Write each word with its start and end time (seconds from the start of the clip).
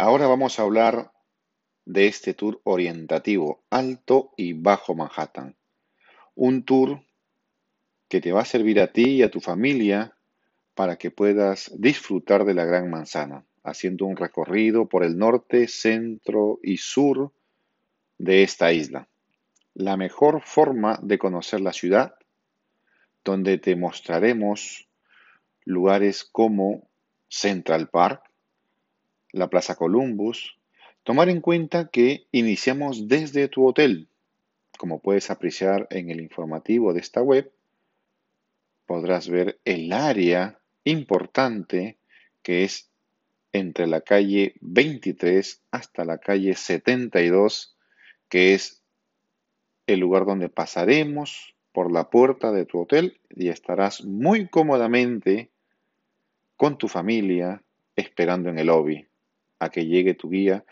Ahora 0.00 0.28
vamos 0.28 0.60
a 0.60 0.62
hablar 0.62 1.10
de 1.84 2.06
este 2.06 2.32
tour 2.32 2.60
orientativo, 2.62 3.64
alto 3.68 4.30
y 4.36 4.52
bajo 4.52 4.94
Manhattan. 4.94 5.56
Un 6.36 6.62
tour 6.62 7.02
que 8.08 8.20
te 8.20 8.30
va 8.30 8.42
a 8.42 8.44
servir 8.44 8.78
a 8.78 8.92
ti 8.92 9.16
y 9.16 9.22
a 9.24 9.30
tu 9.32 9.40
familia 9.40 10.16
para 10.76 10.94
que 10.98 11.10
puedas 11.10 11.72
disfrutar 11.76 12.44
de 12.44 12.54
la 12.54 12.64
Gran 12.64 12.88
Manzana, 12.88 13.44
haciendo 13.64 14.06
un 14.06 14.16
recorrido 14.16 14.88
por 14.88 15.02
el 15.02 15.18
norte, 15.18 15.66
centro 15.66 16.60
y 16.62 16.76
sur 16.76 17.32
de 18.18 18.44
esta 18.44 18.72
isla. 18.72 19.08
La 19.74 19.96
mejor 19.96 20.42
forma 20.44 21.00
de 21.02 21.18
conocer 21.18 21.60
la 21.60 21.72
ciudad, 21.72 22.14
donde 23.24 23.58
te 23.58 23.74
mostraremos 23.74 24.88
lugares 25.64 26.22
como 26.22 26.88
Central 27.26 27.88
Park, 27.88 28.27
la 29.32 29.48
Plaza 29.48 29.74
Columbus, 29.74 30.58
Tomar 31.08 31.30
en 31.30 31.40
cuenta 31.40 31.88
que 31.88 32.26
iniciamos 32.32 33.08
desde 33.08 33.48
tu 33.48 33.66
hotel. 33.66 34.08
Como 34.76 35.00
puedes 35.00 35.30
apreciar 35.30 35.86
en 35.88 36.10
el 36.10 36.20
informativo 36.20 36.92
de 36.92 37.00
esta 37.00 37.22
web, 37.22 37.50
podrás 38.84 39.30
ver 39.30 39.58
el 39.64 39.90
área 39.94 40.60
importante 40.84 41.96
que 42.42 42.64
es 42.64 42.90
entre 43.54 43.86
la 43.86 44.02
calle 44.02 44.54
23 44.60 45.62
hasta 45.70 46.04
la 46.04 46.18
calle 46.18 46.54
72, 46.54 47.74
que 48.28 48.52
es 48.52 48.82
el 49.86 50.00
lugar 50.00 50.26
donde 50.26 50.50
pasaremos 50.50 51.54
por 51.72 51.90
la 51.90 52.10
puerta 52.10 52.52
de 52.52 52.66
tu 52.66 52.80
hotel 52.80 53.18
y 53.30 53.48
estarás 53.48 54.04
muy 54.04 54.46
cómodamente 54.48 55.48
con 56.58 56.76
tu 56.76 56.86
familia 56.86 57.62
esperando 57.96 58.50
en 58.50 58.58
el 58.58 58.66
lobby 58.66 59.08
a 59.58 59.70
que 59.70 59.86
llegue 59.86 60.14
tu 60.14 60.30
guía 60.30 60.64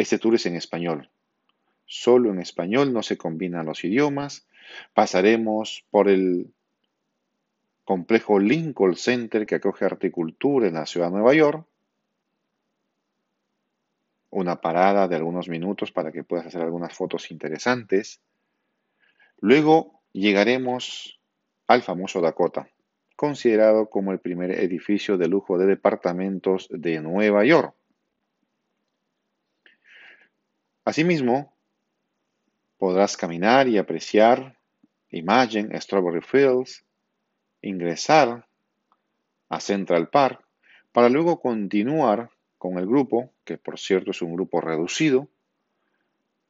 este 0.00 0.18
tour 0.18 0.34
es 0.34 0.46
en 0.46 0.56
español. 0.56 1.10
Solo 1.84 2.30
en 2.30 2.38
español 2.38 2.92
no 2.92 3.02
se 3.02 3.18
combinan 3.18 3.66
los 3.66 3.84
idiomas. 3.84 4.46
Pasaremos 4.94 5.84
por 5.90 6.08
el 6.08 6.54
complejo 7.84 8.38
Lincoln 8.38 8.96
Center 8.96 9.44
que 9.44 9.56
acoge 9.56 9.84
articultura 9.84 10.68
en 10.68 10.74
la 10.74 10.86
ciudad 10.86 11.08
de 11.08 11.12
Nueva 11.12 11.34
York. 11.34 11.66
Una 14.30 14.62
parada 14.62 15.06
de 15.06 15.16
algunos 15.16 15.50
minutos 15.50 15.92
para 15.92 16.12
que 16.12 16.24
puedas 16.24 16.46
hacer 16.46 16.62
algunas 16.62 16.94
fotos 16.94 17.30
interesantes. 17.30 18.22
Luego 19.40 20.00
llegaremos 20.12 21.20
al 21.66 21.82
famoso 21.82 22.22
Dakota, 22.22 22.70
considerado 23.16 23.90
como 23.90 24.12
el 24.12 24.20
primer 24.20 24.52
edificio 24.52 25.18
de 25.18 25.28
lujo 25.28 25.58
de 25.58 25.66
departamentos 25.66 26.68
de 26.70 27.02
Nueva 27.02 27.44
York. 27.44 27.74
Asimismo, 30.84 31.52
podrás 32.78 33.16
caminar 33.16 33.68
y 33.68 33.78
apreciar 33.78 34.56
Imagine 35.10 35.78
Strawberry 35.80 36.22
Fields, 36.22 36.84
ingresar 37.62 38.46
a 39.48 39.60
Central 39.60 40.08
Park 40.08 40.42
para 40.92 41.08
luego 41.08 41.40
continuar 41.40 42.30
con 42.58 42.78
el 42.78 42.86
grupo, 42.86 43.30
que 43.44 43.58
por 43.58 43.78
cierto 43.78 44.12
es 44.12 44.22
un 44.22 44.34
grupo 44.34 44.60
reducido, 44.60 45.28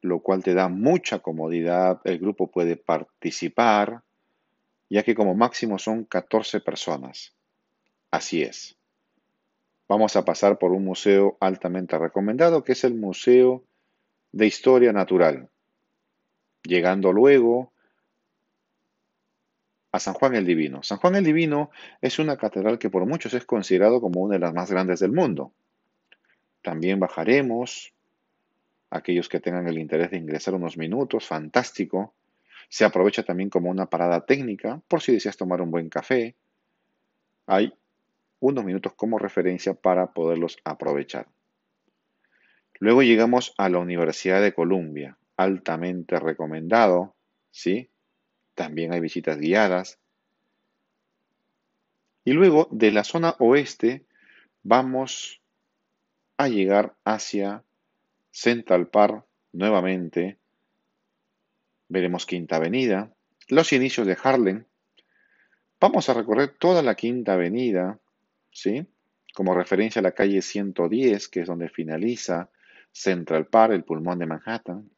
lo 0.01 0.19
cual 0.19 0.43
te 0.43 0.53
da 0.53 0.67
mucha 0.67 1.19
comodidad. 1.19 2.01
El 2.03 2.19
grupo 2.19 2.47
puede 2.47 2.75
participar, 2.77 4.03
ya 4.89 5.03
que 5.03 5.15
como 5.15 5.35
máximo 5.35 5.77
son 5.77 6.05
14 6.05 6.61
personas. 6.61 7.33
Así 8.09 8.41
es. 8.41 8.77
Vamos 9.87 10.15
a 10.15 10.23
pasar 10.23 10.57
por 10.57 10.71
un 10.71 10.85
museo 10.85 11.37
altamente 11.39 11.97
recomendado, 11.97 12.63
que 12.63 12.71
es 12.71 12.83
el 12.83 12.95
Museo 12.95 13.63
de 14.31 14.45
historia 14.45 14.93
natural, 14.93 15.49
llegando 16.63 17.11
luego 17.11 17.71
a 19.91 19.99
San 19.99 20.13
Juan 20.13 20.35
el 20.35 20.45
Divino. 20.45 20.83
San 20.83 20.97
Juan 20.99 21.15
el 21.15 21.23
Divino 21.23 21.71
es 22.01 22.19
una 22.19 22.37
catedral 22.37 22.79
que 22.79 22.89
por 22.89 23.05
muchos 23.05 23.33
es 23.33 23.45
considerado 23.45 23.99
como 23.99 24.21
una 24.21 24.35
de 24.35 24.39
las 24.39 24.53
más 24.53 24.71
grandes 24.71 24.99
del 24.99 25.11
mundo. 25.11 25.51
También 26.61 26.99
bajaremos, 26.99 27.93
aquellos 28.89 29.27
que 29.27 29.39
tengan 29.39 29.67
el 29.67 29.77
interés 29.77 30.11
de 30.11 30.17
ingresar 30.17 30.53
unos 30.53 30.77
minutos, 30.77 31.25
fantástico. 31.25 32.13
Se 32.69 32.85
aprovecha 32.85 33.23
también 33.23 33.49
como 33.49 33.69
una 33.69 33.87
parada 33.87 34.25
técnica 34.25 34.81
por 34.87 35.01
si 35.01 35.11
deseas 35.11 35.35
tomar 35.35 35.61
un 35.61 35.71
buen 35.71 35.89
café. 35.89 36.35
Hay 37.47 37.73
unos 38.39 38.63
minutos 38.63 38.93
como 38.93 39.19
referencia 39.19 39.73
para 39.73 40.13
poderlos 40.13 40.57
aprovechar. 40.63 41.27
Luego 42.81 43.03
llegamos 43.03 43.53
a 43.59 43.69
la 43.69 43.77
Universidad 43.77 44.41
de 44.41 44.55
Columbia, 44.55 45.15
altamente 45.37 46.19
recomendado, 46.19 47.13
¿sí? 47.51 47.91
También 48.55 48.91
hay 48.91 48.99
visitas 48.99 49.37
guiadas. 49.37 49.99
Y 52.25 52.33
luego 52.33 52.67
de 52.71 52.91
la 52.91 53.03
zona 53.03 53.35
oeste 53.37 54.03
vamos 54.63 55.43
a 56.37 56.47
llegar 56.47 56.95
hacia 57.05 57.63
Central 58.31 58.87
Park 58.87 59.25
nuevamente. 59.53 60.39
Veremos 61.87 62.25
Quinta 62.25 62.55
Avenida, 62.55 63.13
los 63.47 63.73
inicios 63.73 64.07
de 64.07 64.17
Harlem. 64.23 64.65
Vamos 65.79 66.09
a 66.09 66.15
recorrer 66.15 66.55
toda 66.57 66.81
la 66.81 66.95
Quinta 66.95 67.33
Avenida, 67.33 67.99
¿sí? 68.49 68.87
Como 69.35 69.53
referencia 69.53 69.99
a 69.99 70.03
la 70.03 70.13
calle 70.13 70.41
110, 70.41 71.29
que 71.29 71.41
es 71.41 71.47
donde 71.47 71.69
finaliza 71.69 72.49
Central 72.91 73.47
Park, 73.47 73.73
el 73.73 73.83
pulmón 73.83 74.19
de 74.19 74.25
Manhattan, 74.25 74.89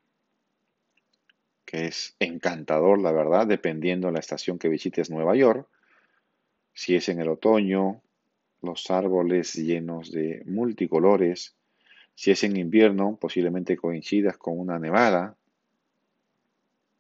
que 1.66 1.88
es 1.88 2.16
encantador, 2.20 3.00
la 3.00 3.12
verdad, 3.12 3.48
dependiendo 3.48 4.08
de 4.08 4.14
la 4.14 4.20
estación 4.20 4.60
que 4.60 4.70
visites 4.70 5.10
Nueva 5.10 5.36
York. 5.36 5.68
Si 6.74 6.96
es 6.96 7.10
en 7.10 7.20
el 7.20 7.30
otoño, 7.30 8.02
los 8.62 8.90
árboles 8.90 9.56
llenos 9.56 10.12
de 10.12 10.44
multicolores. 10.46 11.56
Si 12.16 12.32
es 12.32 12.44
en 12.44 12.58
invierno, 12.58 13.18
posiblemente 13.20 13.76
coincidas 13.78 14.38
con 14.38 14.60
una 14.60 14.80
nevada. 14.80 15.36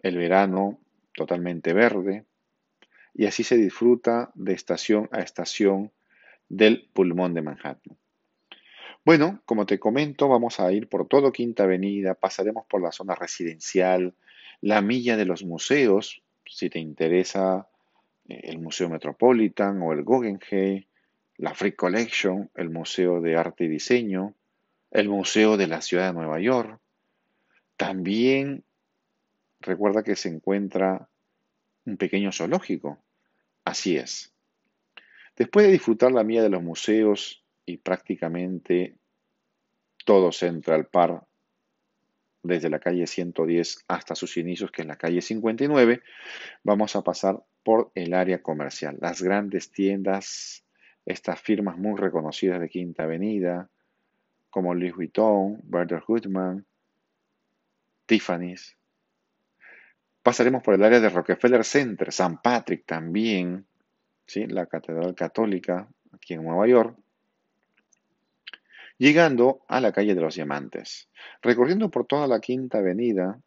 El 0.01 0.17
verano, 0.17 0.79
totalmente 1.13 1.73
verde. 1.73 2.25
Y 3.13 3.25
así 3.25 3.43
se 3.43 3.57
disfruta 3.57 4.31
de 4.35 4.53
estación 4.53 5.07
a 5.11 5.21
estación 5.21 5.91
del 6.49 6.89
pulmón 6.93 7.33
de 7.33 7.41
Manhattan. 7.41 7.97
Bueno, 9.05 9.41
como 9.45 9.65
te 9.65 9.79
comento, 9.79 10.29
vamos 10.29 10.61
a 10.61 10.71
ir 10.71 10.87
por 10.87 11.09
todo 11.09 11.33
Quinta 11.33 11.63
Avenida, 11.63 12.13
pasaremos 12.13 12.65
por 12.67 12.81
la 12.81 12.93
zona 12.93 13.15
residencial, 13.15 14.15
la 14.61 14.81
milla 14.81 15.17
de 15.17 15.25
los 15.25 15.43
museos, 15.43 16.23
si 16.45 16.69
te 16.69 16.79
interesa 16.79 17.67
eh, 18.29 18.39
el 18.43 18.59
Museo 18.59 18.87
Metropolitan 18.87 19.81
o 19.81 19.91
el 19.91 20.03
Guggenheim, 20.03 20.85
la 21.35 21.53
Free 21.53 21.73
Collection, 21.73 22.49
el 22.55 22.69
Museo 22.69 23.19
de 23.19 23.35
Arte 23.35 23.65
y 23.65 23.67
Diseño, 23.67 24.35
el 24.89 25.09
Museo 25.09 25.57
de 25.57 25.67
la 25.67 25.81
Ciudad 25.81 26.07
de 26.07 26.13
Nueva 26.13 26.39
York. 26.39 26.79
También 27.75 28.63
recuerda 29.59 30.03
que 30.03 30.15
se 30.15 30.29
encuentra 30.29 31.09
un 31.85 31.97
pequeño 31.97 32.31
zoológico. 32.31 32.99
Así 33.65 33.97
es. 33.97 34.33
Después 35.35 35.65
de 35.65 35.73
disfrutar 35.73 36.13
la 36.13 36.23
milla 36.23 36.43
de 36.43 36.49
los 36.49 36.63
museos 36.63 37.42
y 37.65 37.77
prácticamente 37.77 38.95
todo 40.05 40.31
Central 40.31 40.87
Park, 40.87 41.25
desde 42.43 42.69
la 42.69 42.79
calle 42.79 43.07
110 43.07 43.85
hasta 43.87 44.15
sus 44.15 44.35
inicios, 44.37 44.71
que 44.71 44.81
es 44.81 44.87
la 44.87 44.97
calle 44.97 45.21
59, 45.21 46.01
vamos 46.63 46.95
a 46.95 47.01
pasar 47.01 47.41
por 47.63 47.91
el 47.95 48.13
área 48.13 48.41
comercial. 48.41 48.97
Las 48.99 49.21
grandes 49.21 49.71
tiendas, 49.71 50.65
estas 51.05 51.39
firmas 51.39 51.77
muy 51.77 51.97
reconocidas 51.97 52.59
de 52.59 52.69
Quinta 52.69 53.03
Avenida, 53.03 53.69
como 54.49 54.73
Louis 54.75 54.93
Vuitton, 54.93 55.61
Berger 55.63 56.03
Goodman, 56.05 56.65
Tiffany's. 58.05 58.77
Pasaremos 60.21 60.61
por 60.61 60.73
el 60.73 60.83
área 60.83 60.99
de 60.99 61.09
Rockefeller 61.09 61.63
Center, 61.63 62.11
San 62.11 62.41
Patrick 62.41 62.85
también, 62.85 63.65
¿sí? 64.25 64.45
la 64.47 64.65
Catedral 64.65 65.15
Católica 65.15 65.87
aquí 66.11 66.33
en 66.33 66.43
Nueva 66.43 66.67
York 66.67 66.97
llegando 69.03 69.65
a 69.67 69.81
la 69.81 69.91
calle 69.91 70.15
de 70.15 70.21
los 70.21 70.35
Diamantes. 70.35 71.09
Recorriendo 71.41 71.91
por 71.91 72.05
toda 72.05 72.25
la 72.25 72.39
Quinta 72.39 72.77
Avenida, 72.77 73.37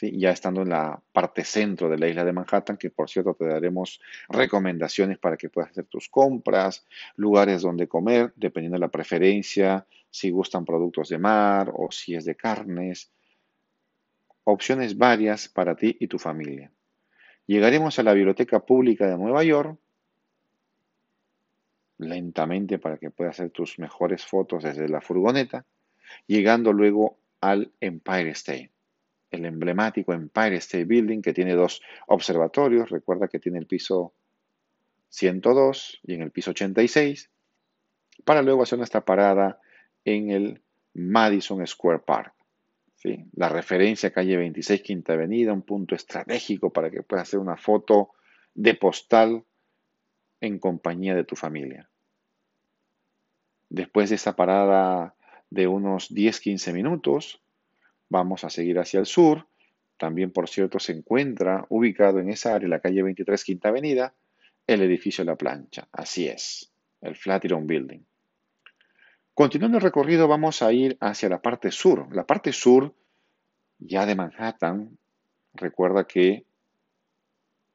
ya 0.00 0.30
estando 0.32 0.62
en 0.62 0.70
la 0.70 1.00
parte 1.12 1.44
centro 1.44 1.88
de 1.88 1.96
la 1.98 2.08
isla 2.08 2.24
de 2.24 2.32
Manhattan, 2.32 2.76
que 2.76 2.90
por 2.90 3.08
cierto 3.08 3.34
te 3.34 3.46
daremos 3.46 4.00
recomendaciones 4.28 5.18
para 5.18 5.36
que 5.36 5.50
puedas 5.50 5.70
hacer 5.70 5.84
tus 5.84 6.08
compras, 6.08 6.84
lugares 7.14 7.62
donde 7.62 7.86
comer, 7.86 8.32
dependiendo 8.34 8.74
de 8.74 8.80
la 8.80 8.88
preferencia, 8.88 9.86
si 10.10 10.30
gustan 10.30 10.64
productos 10.64 11.10
de 11.10 11.18
mar 11.18 11.70
o 11.72 11.92
si 11.92 12.16
es 12.16 12.24
de 12.24 12.34
carnes, 12.34 13.12
opciones 14.42 14.98
varias 14.98 15.46
para 15.46 15.76
ti 15.76 15.96
y 16.00 16.08
tu 16.08 16.18
familia. 16.18 16.72
Llegaremos 17.46 18.00
a 18.00 18.02
la 18.02 18.14
Biblioteca 18.14 18.58
Pública 18.58 19.06
de 19.06 19.16
Nueva 19.16 19.44
York, 19.44 19.78
lentamente 22.08 22.78
para 22.78 22.98
que 22.98 23.10
puedas 23.10 23.36
hacer 23.36 23.50
tus 23.50 23.78
mejores 23.78 24.24
fotos 24.24 24.64
desde 24.64 24.88
la 24.88 25.00
furgoneta. 25.00 25.64
llegando 26.26 26.72
luego 26.72 27.18
al 27.40 27.72
Empire 27.80 28.30
State, 28.30 28.70
el 29.30 29.46
emblemático 29.46 30.12
Empire 30.12 30.56
State 30.56 30.84
Building 30.84 31.22
que 31.22 31.32
tiene 31.32 31.54
dos 31.54 31.82
observatorios, 32.06 32.90
recuerda 32.90 33.28
que 33.28 33.38
tiene 33.38 33.58
el 33.58 33.66
piso 33.66 34.14
102 35.08 36.00
y 36.04 36.14
en 36.14 36.22
el 36.22 36.30
piso 36.30 36.50
86, 36.50 37.30
para 38.24 38.42
luego 38.42 38.62
hacer 38.62 38.78
nuestra 38.78 39.04
parada 39.04 39.60
en 40.04 40.30
el 40.30 40.62
Madison 40.94 41.66
Square 41.66 42.00
Park. 42.00 42.34
La 43.34 43.48
referencia 43.48 44.12
calle 44.12 44.36
26 44.36 44.82
Quinta 44.82 45.14
Avenida, 45.14 45.52
un 45.52 45.62
punto 45.62 45.94
estratégico 45.94 46.72
para 46.72 46.90
que 46.90 47.02
puedas 47.02 47.28
hacer 47.28 47.40
una 47.40 47.56
foto 47.56 48.10
de 48.54 48.74
postal 48.74 49.44
en 50.40 50.58
compañía 50.58 51.14
de 51.14 51.24
tu 51.24 51.34
familia. 51.34 51.88
Después 53.72 54.10
de 54.10 54.16
esta 54.16 54.36
parada 54.36 55.14
de 55.48 55.66
unos 55.66 56.10
10-15 56.10 56.74
minutos, 56.74 57.42
vamos 58.10 58.44
a 58.44 58.50
seguir 58.50 58.78
hacia 58.78 59.00
el 59.00 59.06
sur. 59.06 59.46
También, 59.96 60.30
por 60.30 60.50
cierto, 60.50 60.78
se 60.78 60.92
encuentra 60.92 61.64
ubicado 61.70 62.18
en 62.18 62.28
esa 62.28 62.54
área, 62.54 62.68
la 62.68 62.80
calle 62.80 63.02
23 63.02 63.42
Quinta 63.42 63.70
Avenida, 63.70 64.14
el 64.66 64.82
edificio 64.82 65.24
La 65.24 65.36
Plancha. 65.36 65.88
Así 65.90 66.28
es, 66.28 66.70
el 67.00 67.16
Flatiron 67.16 67.66
Building. 67.66 68.00
Continuando 69.32 69.78
el 69.78 69.84
recorrido, 69.84 70.28
vamos 70.28 70.60
a 70.60 70.70
ir 70.70 70.98
hacia 71.00 71.30
la 71.30 71.40
parte 71.40 71.70
sur. 71.70 72.14
La 72.14 72.26
parte 72.26 72.52
sur, 72.52 72.94
ya 73.78 74.04
de 74.04 74.14
Manhattan, 74.14 74.98
recuerda 75.54 76.06
que 76.06 76.44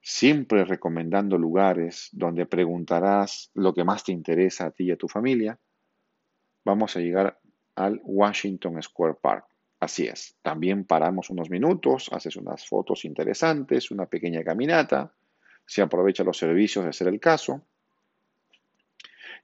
siempre 0.00 0.64
recomendando 0.64 1.36
lugares 1.38 2.08
donde 2.12 2.46
preguntarás 2.46 3.50
lo 3.54 3.74
que 3.74 3.82
más 3.82 4.04
te 4.04 4.12
interesa 4.12 4.66
a 4.66 4.70
ti 4.70 4.84
y 4.84 4.92
a 4.92 4.96
tu 4.96 5.08
familia, 5.08 5.58
vamos 6.68 6.96
a 6.96 7.00
llegar 7.00 7.40
al 7.74 8.00
Washington 8.04 8.80
Square 8.82 9.14
Park. 9.20 9.46
Así 9.80 10.06
es, 10.06 10.36
también 10.42 10.84
paramos 10.84 11.30
unos 11.30 11.50
minutos, 11.50 12.10
haces 12.12 12.36
unas 12.36 12.66
fotos 12.66 13.04
interesantes, 13.04 13.90
una 13.90 14.06
pequeña 14.06 14.42
caminata, 14.44 15.12
se 15.64 15.82
aprovecha 15.82 16.24
los 16.24 16.36
servicios 16.36 16.84
de 16.84 16.92
ser 16.92 17.08
el 17.08 17.20
caso. 17.20 17.62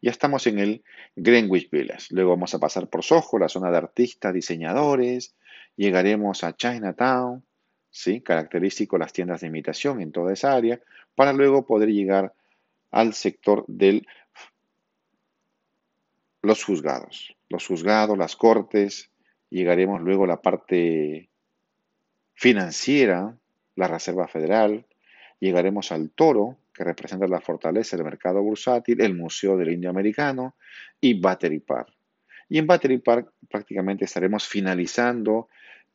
Ya 0.03 0.11
estamos 0.11 0.47
en 0.47 0.59
el 0.59 0.85
Greenwich 1.17 1.71
Village. 1.71 2.09
Luego 2.11 2.31
vamos 2.31 2.53
a 2.55 2.59
pasar 2.59 2.89
por 2.89 3.03
Soho, 3.03 3.39
la 3.39 3.49
zona 3.49 3.71
de 3.71 3.79
artistas, 3.79 4.35
diseñadores. 4.35 5.35
Llegaremos 5.77 6.45
a 6.45 6.55
Chinatown, 6.55 7.43
¿sí? 7.91 8.21
característico 8.21 8.99
las 8.99 9.13
tiendas 9.13 9.41
de 9.41 9.47
imitación 9.47 10.03
en 10.03 10.13
toda 10.13 10.33
esa 10.33 10.53
área, 10.53 10.81
para 11.15 11.33
luego 11.33 11.65
poder 11.65 11.91
llegar 11.91 12.35
al 12.91 13.15
sector 13.15 13.65
de 13.67 14.05
los 16.45 16.65
juzgados. 16.65 17.37
Los 17.49 17.67
juzgados, 17.67 18.19
las 18.19 18.37
cortes, 18.37 19.11
llegaremos 19.51 20.01
luego 20.01 20.25
a 20.25 20.29
la 20.29 20.43
parte 20.43 21.31
financiera, 22.35 23.37
la 23.77 23.89
Reserva 23.89 24.29
Federal, 24.29 24.87
llegaremos 25.41 25.93
al 25.93 26.11
Toro, 26.11 26.59
que 26.73 26.85
representa 26.85 27.27
la 27.29 27.41
fortaleza 27.41 27.97
del 27.97 28.05
mercado 28.05 28.43
bursátil, 28.43 29.01
el 29.01 29.15
Museo 29.15 29.57
del 29.57 29.73
Indio 29.73 29.91
Americano 29.91 30.57
y 31.01 31.21
Battery 31.21 31.61
Park. 31.61 31.93
Y 32.49 32.59
en 32.59 32.67
Battery 32.67 32.99
Park 32.99 33.33
prácticamente 33.49 34.05
estaremos 34.05 34.47
finalizando 34.47 35.49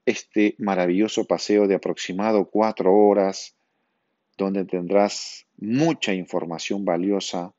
este 0.06 0.56
maravilloso 0.58 1.26
paseo 1.26 1.68
de 1.68 1.76
aproximado 1.76 2.50
cuatro 2.50 2.94
horas, 2.96 3.56
donde 4.38 4.66
tendrás 4.66 5.46
mucha 5.58 6.14
información 6.14 6.86
valiosa 6.86 7.54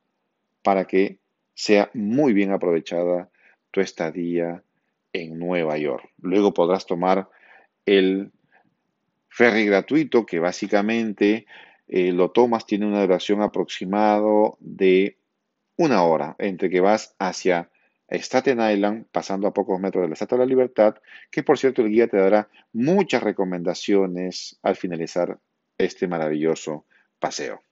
para 0.63 0.87
que 0.87 1.20
sea 1.61 1.91
muy 1.93 2.33
bien 2.33 2.53
aprovechada 2.53 3.29
tu 3.71 3.83
estadía 3.83 4.63
en 5.13 5.39
Nueva 5.39 5.77
York. 5.77 6.11
Luego 6.23 6.55
podrás 6.55 6.87
tomar 6.87 7.29
el 7.85 8.33
ferry 9.29 9.67
gratuito 9.67 10.25
que 10.25 10.39
básicamente 10.39 11.45
eh, 11.87 12.13
lo 12.13 12.31
tomas, 12.31 12.65
tiene 12.65 12.87
una 12.87 13.03
duración 13.03 13.43
aproximado 13.43 14.57
de 14.61 15.19
una 15.77 16.03
hora, 16.03 16.35
entre 16.39 16.71
que 16.71 16.81
vas 16.81 17.15
hacia 17.19 17.69
Staten 18.09 18.59
Island, 18.59 19.05
pasando 19.13 19.47
a 19.47 19.53
pocos 19.53 19.79
metros 19.79 20.01
de 20.01 20.09
la 20.09 20.15
Estatua 20.15 20.39
de 20.39 20.45
la 20.47 20.49
Libertad, 20.49 20.95
que 21.31 21.43
por 21.43 21.59
cierto 21.59 21.83
el 21.83 21.91
guía 21.91 22.09
te 22.09 22.17
dará 22.17 22.49
muchas 22.73 23.23
recomendaciones 23.23 24.59
al 24.63 24.77
finalizar 24.77 25.39
este 25.77 26.09
maravilloso 26.09 26.87
paseo. 27.19 27.63